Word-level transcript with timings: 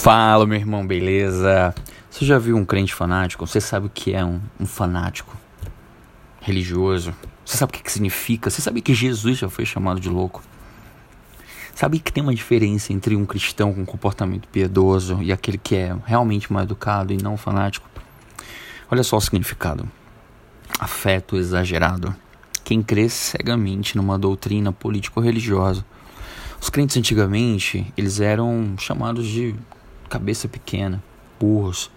Fala, 0.00 0.46
meu 0.46 0.56
irmão, 0.56 0.86
beleza? 0.86 1.74
Você 2.08 2.24
já 2.24 2.38
viu 2.38 2.56
um 2.56 2.64
crente 2.64 2.94
fanático? 2.94 3.44
Você 3.44 3.60
sabe 3.60 3.88
o 3.88 3.90
que 3.90 4.14
é 4.14 4.24
um, 4.24 4.40
um 4.58 4.64
fanático 4.64 5.36
religioso? 6.40 7.12
Você 7.44 7.56
sabe 7.56 7.70
o 7.70 7.72
que, 7.74 7.82
que 7.82 7.90
significa? 7.90 8.48
Você 8.48 8.62
sabe 8.62 8.80
que 8.80 8.94
Jesus 8.94 9.38
já 9.38 9.48
foi 9.48 9.66
chamado 9.66 9.98
de 9.98 10.08
louco? 10.08 10.40
Sabe 11.74 11.98
que 11.98 12.12
tem 12.12 12.22
uma 12.22 12.34
diferença 12.34 12.92
entre 12.92 13.16
um 13.16 13.26
cristão 13.26 13.74
com 13.74 13.84
comportamento 13.84 14.46
piedoso 14.46 15.20
e 15.20 15.32
aquele 15.32 15.58
que 15.58 15.74
é 15.74 15.96
realmente 16.06 16.50
mal 16.52 16.62
educado 16.62 17.12
e 17.12 17.20
não 17.20 17.36
fanático? 17.36 17.90
Olha 18.88 19.02
só 19.02 19.16
o 19.16 19.20
significado: 19.20 19.86
afeto 20.78 21.36
exagerado. 21.36 22.14
Quem 22.62 22.84
crê 22.84 23.08
cegamente 23.08 23.96
numa 23.96 24.16
doutrina 24.16 24.72
político-religiosa. 24.72 25.84
Os 26.60 26.70
crentes 26.70 26.96
antigamente, 26.96 27.92
eles 27.96 28.20
eram 28.20 28.74
chamados 28.78 29.26
de 29.26 29.56
cabeça 30.08 30.48
pequena, 30.48 31.02
burros, 31.38 31.90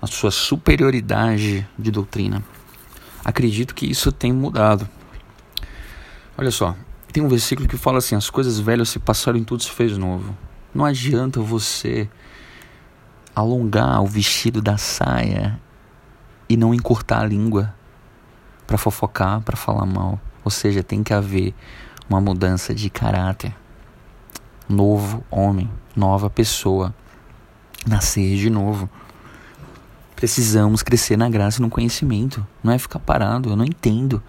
a 0.00 0.06
sua 0.06 0.30
superioridade 0.30 1.68
de 1.78 1.90
doutrina. 1.90 2.42
Acredito 3.24 3.74
que 3.74 3.86
isso 3.86 4.10
tem 4.10 4.32
mudado. 4.32 4.88
Olha 6.36 6.50
só, 6.50 6.74
tem 7.12 7.22
um 7.22 7.28
versículo 7.28 7.68
que 7.68 7.76
fala 7.76 7.98
assim: 7.98 8.14
as 8.14 8.30
coisas 8.30 8.58
velhas 8.58 8.88
se 8.88 8.98
passaram 8.98 9.38
e 9.38 9.44
tudo 9.44 9.62
se 9.62 9.70
fez 9.70 9.96
novo. 9.98 10.36
Não 10.74 10.84
adianta 10.84 11.40
você 11.40 12.08
alongar 13.34 14.02
o 14.02 14.06
vestido 14.06 14.62
da 14.62 14.78
saia 14.78 15.60
e 16.48 16.56
não 16.56 16.74
encurtar 16.74 17.20
a 17.20 17.26
língua 17.26 17.74
para 18.66 18.78
fofocar, 18.78 19.40
para 19.42 19.56
falar 19.56 19.86
mal. 19.86 20.18
Ou 20.44 20.50
seja, 20.50 20.82
tem 20.82 21.02
que 21.02 21.12
haver 21.12 21.54
uma 22.08 22.20
mudança 22.20 22.74
de 22.74 22.90
caráter. 22.90 23.54
Novo 24.68 25.24
homem, 25.30 25.70
nova 25.94 26.30
pessoa 26.30 26.94
nascer 27.86 28.36
de 28.36 28.50
novo. 28.50 28.88
Precisamos 30.16 30.82
crescer 30.82 31.16
na 31.16 31.28
graça 31.28 31.58
e 31.58 31.62
no 31.62 31.68
conhecimento. 31.68 32.46
Não 32.62 32.72
é 32.72 32.78
ficar 32.78 32.98
parado. 32.98 33.50
Eu 33.50 33.56
não 33.56 33.64
entendo. 33.64 34.22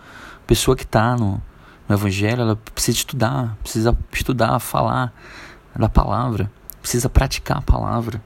A 0.43 0.47
pessoa 0.47 0.75
que 0.75 0.83
está 0.83 1.15
no, 1.15 1.41
no 1.87 1.95
Evangelho, 1.95 2.41
ela 2.41 2.55
precisa 2.55 2.97
estudar, 2.97 3.55
precisa 3.61 3.97
estudar, 4.11 4.59
falar 4.59 5.13
da 5.75 5.89
palavra, 5.89 6.51
precisa 6.81 7.09
praticar 7.09 7.57
a 7.57 7.61
palavra. 7.61 8.21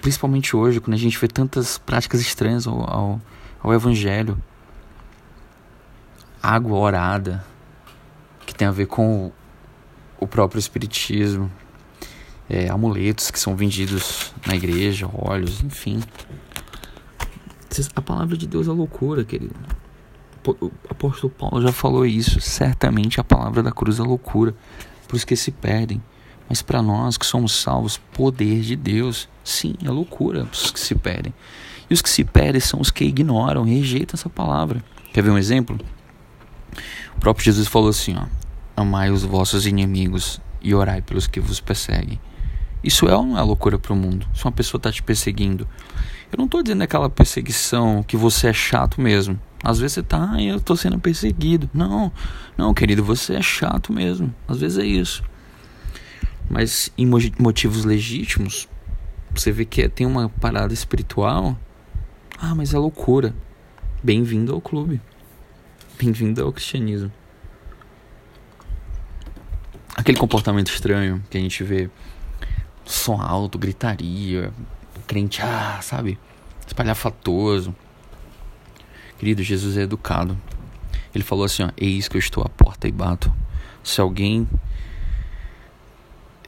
Principalmente 0.00 0.56
hoje, 0.56 0.80
quando 0.80 0.94
a 0.94 0.98
gente 0.98 1.18
vê 1.18 1.28
tantas 1.28 1.78
práticas 1.78 2.20
estranhas 2.20 2.66
ao, 2.66 2.90
ao, 2.90 3.20
ao 3.62 3.74
Evangelho. 3.74 4.40
Água 6.42 6.78
orada, 6.78 7.44
que 8.46 8.54
tem 8.54 8.66
a 8.66 8.70
ver 8.70 8.86
com 8.86 9.32
o 10.20 10.26
próprio 10.26 10.58
Espiritismo 10.58 11.50
é, 12.48 12.68
amuletos 12.68 13.30
que 13.30 13.38
são 13.38 13.54
vendidos 13.54 14.32
na 14.46 14.56
igreja, 14.56 15.08
óleos, 15.12 15.62
enfim. 15.62 16.00
A 17.94 18.02
palavra 18.02 18.36
de 18.36 18.46
Deus 18.46 18.66
é 18.66 18.72
loucura, 18.72 19.24
querido. 19.24 19.54
O 20.46 20.70
apóstolo 20.88 21.30
Paulo 21.30 21.60
já 21.60 21.72
falou 21.72 22.06
isso. 22.06 22.40
Certamente 22.40 23.20
a 23.20 23.24
palavra 23.24 23.62
da 23.62 23.70
cruz 23.70 23.98
é 23.98 24.02
loucura 24.02 24.54
para 25.06 25.16
os 25.16 25.24
que 25.24 25.36
se 25.36 25.50
perdem. 25.50 26.02
Mas 26.48 26.62
para 26.62 26.80
nós 26.80 27.18
que 27.18 27.26
somos 27.26 27.52
salvos, 27.52 27.98
poder 28.12 28.62
de 28.62 28.74
Deus, 28.74 29.28
sim, 29.44 29.74
é 29.84 29.90
loucura 29.90 30.46
para 30.46 30.54
os 30.54 30.70
que 30.70 30.80
se 30.80 30.94
perdem. 30.94 31.34
E 31.90 31.94
os 31.94 32.00
que 32.00 32.08
se 32.08 32.24
perdem 32.24 32.60
são 32.60 32.80
os 32.80 32.90
que 32.90 33.04
ignoram, 33.04 33.64
rejeitam 33.64 34.14
essa 34.14 34.30
palavra. 34.30 34.82
Quer 35.12 35.22
ver 35.22 35.30
um 35.30 35.38
exemplo? 35.38 35.78
O 37.14 37.20
próprio 37.20 37.44
Jesus 37.44 37.68
falou 37.68 37.90
assim: 37.90 38.16
ó, 38.16 38.26
Amai 38.78 39.10
os 39.10 39.24
vossos 39.24 39.66
inimigos 39.66 40.40
e 40.62 40.74
orai 40.74 41.02
pelos 41.02 41.26
que 41.26 41.40
vos 41.40 41.60
perseguem. 41.60 42.20
Isso 42.82 43.06
é 43.06 43.16
ou 43.16 43.24
não 43.24 43.38
é 43.38 43.42
loucura 43.42 43.78
para 43.78 43.92
o 43.92 43.96
mundo? 43.96 44.26
Se 44.34 44.44
uma 44.44 44.52
pessoa 44.52 44.78
está 44.78 44.92
te 44.92 45.02
perseguindo. 45.02 45.66
Eu 46.30 46.36
não 46.36 46.44
estou 46.44 46.62
dizendo 46.62 46.82
aquela 46.82 47.08
perseguição 47.08 48.02
que 48.02 48.16
você 48.16 48.48
é 48.48 48.52
chato 48.52 49.00
mesmo. 49.00 49.40
Às 49.62 49.78
vezes 49.78 49.94
você 49.94 50.00
está, 50.00 50.32
ah, 50.32 50.42
eu 50.42 50.56
estou 50.56 50.76
sendo 50.76 50.98
perseguido. 50.98 51.68
Não, 51.74 52.12
não, 52.56 52.72
querido, 52.72 53.02
você 53.02 53.34
é 53.34 53.42
chato 53.42 53.92
mesmo. 53.92 54.32
Às 54.46 54.60
vezes 54.60 54.78
é 54.78 54.86
isso. 54.86 55.22
Mas 56.48 56.92
em 56.96 57.06
motivos 57.38 57.84
legítimos, 57.84 58.68
você 59.34 59.50
vê 59.50 59.64
que 59.64 59.88
tem 59.88 60.06
uma 60.06 60.28
parada 60.28 60.72
espiritual. 60.72 61.58
Ah, 62.38 62.54
mas 62.54 62.72
é 62.72 62.78
loucura. 62.78 63.34
Bem-vindo 64.02 64.52
ao 64.52 64.60
clube. 64.60 65.00
Bem-vindo 65.98 66.42
ao 66.42 66.52
cristianismo. 66.52 67.10
Aquele 69.96 70.16
comportamento 70.16 70.68
estranho 70.68 71.22
que 71.28 71.36
a 71.36 71.40
gente 71.40 71.64
vê 71.64 71.90
som 72.88 73.20
alto, 73.20 73.58
gritaria, 73.58 74.50
crente, 75.06 75.42
ah, 75.42 75.78
sabe? 75.82 76.18
Espalhafatoso. 76.66 77.74
Querido, 79.18 79.42
Jesus 79.42 79.76
é 79.76 79.82
educado. 79.82 80.36
Ele 81.14 81.22
falou 81.22 81.44
assim: 81.44 81.64
ó, 81.64 81.70
Eis 81.76 82.08
que 82.08 82.16
eu 82.16 82.20
estou 82.20 82.42
à 82.42 82.48
porta 82.48 82.88
e 82.88 82.92
bato. 82.92 83.32
Se 83.84 84.00
alguém 84.00 84.48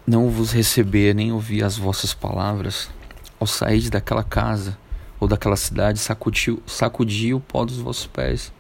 não 0.07 0.31
vos 0.31 0.53
receber 0.53 1.15
nem 1.15 1.31
ouvir 1.31 1.63
as 1.63 1.77
vossas 1.77 2.15
palavras, 2.15 2.91
ao 3.39 3.47
sair 3.47 3.91
daquela 3.91 4.25
casa 4.25 4.79
ou 5.19 5.29
daquela 5.29 5.57
cidade, 5.57 5.99
sacudiu, 5.99 6.63
sacudiu 6.67 7.37
o 7.37 7.41
pó 7.41 7.65
dos 7.65 7.79
vossos 7.79 8.07
pés. 8.07 8.53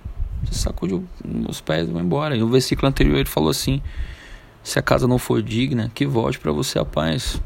Você 0.45 0.59
sacudiu 0.59 1.07
os 1.49 1.61
pés 1.61 1.89
e 1.89 1.93
vai 1.93 2.03
embora. 2.03 2.37
E 2.37 2.41
no 2.41 2.49
versículo 2.49 2.89
anterior 2.89 3.17
ele 3.17 3.29
falou 3.29 3.51
assim: 3.51 3.83
Se 4.63 4.79
a 4.79 4.83
casa 4.83 5.09
não 5.09 5.19
for 5.19 5.43
digna, 5.43 5.91
que 5.95 6.07
volte 6.07 6.39
para 6.39 6.53
você 6.53 6.79
a 6.79 6.85
paz. 6.85 7.41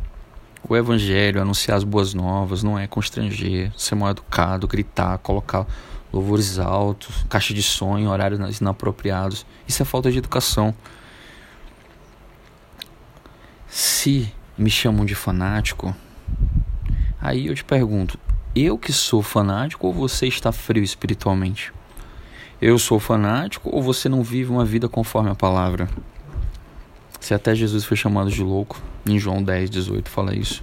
O 0.67 0.75
evangelho, 0.75 1.43
anunciar 1.43 1.77
as 1.77 1.85
boas 1.85 2.15
novas, 2.15 2.63
não 2.63 2.79
é 2.79 2.87
constranger, 2.87 3.71
ser 3.77 3.95
mal 3.95 4.11
educado, 4.11 4.67
gritar, 4.67 5.19
colocar 5.19 5.67
louvores 6.11 6.59
altos, 6.59 7.25
caixa 7.29 7.53
de 7.53 7.63
sonho, 7.63 8.09
horários 8.09 8.61
inapropriados. 8.61 9.45
Isso 9.69 9.83
é 9.83 9.85
falta 9.85 10.11
de 10.11 10.19
educação. 10.19 10.75
Se 13.69 14.33
me 14.57 14.71
chamam 14.71 15.05
de 15.05 15.15
fanático, 15.15 15.95
aí 17.21 17.49
eu 17.49 17.55
te 17.55 17.65
pergunto: 17.65 18.19
eu 18.55 18.79
que 18.79 18.93
sou 18.93 19.23
fanático 19.23 19.87
ou 19.87 19.93
você 19.93 20.29
está 20.29 20.51
frio 20.53 20.83
espiritualmente? 20.83 21.73
Eu 22.63 22.79
sou 22.79 22.99
fanático 22.99 23.69
ou 23.71 23.83
você 23.83 24.09
não 24.09 24.23
vive 24.23 24.51
uma 24.51 24.65
vida 24.65 24.89
conforme 24.89 25.29
a 25.29 25.35
palavra? 25.35 25.91
Se 27.25 27.33
até 27.33 27.55
Jesus 27.55 27.87
foi 27.87 27.97
chamado 27.97 28.31
de 28.31 28.43
louco, 28.43 28.79
em 29.07 29.19
João 29.19 29.43
10, 29.43 29.71
18 29.71 30.11
fala 30.11 30.37
isso. 30.37 30.63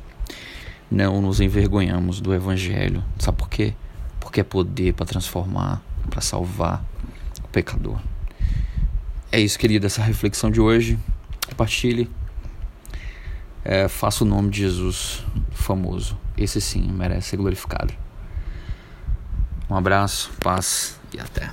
Não 0.91 1.19
nos 1.19 1.41
envergonhamos 1.41 2.21
do 2.21 2.35
Evangelho. 2.35 3.03
Sabe 3.17 3.39
por 3.39 3.49
quê? 3.49 3.73
Porque 4.19 4.41
é 4.41 4.43
poder 4.43 4.93
para 4.93 5.07
transformar, 5.07 5.81
para 6.07 6.21
salvar 6.21 6.85
o 7.43 7.47
pecador. 7.47 7.99
É 9.31 9.39
isso, 9.39 9.57
querido, 9.57 9.87
essa 9.87 10.03
reflexão 10.03 10.51
de 10.51 10.61
hoje. 10.61 10.99
Compartilhe. 11.49 12.07
É, 13.65 13.87
faça 13.87 14.23
o 14.23 14.27
nome 14.27 14.51
de 14.51 14.59
Jesus 14.59 15.25
famoso. 15.49 16.15
Esse 16.37 16.61
sim 16.61 16.91
merece 16.91 17.29
ser 17.29 17.37
glorificado. 17.37 17.91
Um 19.67 19.75
abraço, 19.75 20.29
paz 20.39 20.99
e 21.11 21.19
até. 21.19 21.49